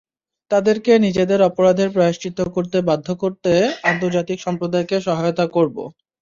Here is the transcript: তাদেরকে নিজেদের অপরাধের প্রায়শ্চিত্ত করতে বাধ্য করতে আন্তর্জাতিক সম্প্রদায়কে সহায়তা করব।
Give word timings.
তাদেরকে 0.51 0.91
নিজেদের 1.05 1.39
অপরাধের 1.43 1.89
প্রায়শ্চিত্ত 1.91 2.39
করতে 2.55 2.77
বাধ্য 2.89 3.07
করতে 3.15 3.51
আন্তর্জাতিক 3.91 4.37
সম্প্রদায়কে 4.41 4.97
সহায়তা 5.07 5.45
করব। 5.55 5.77